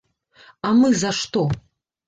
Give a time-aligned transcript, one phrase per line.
[0.69, 1.47] А мы за што?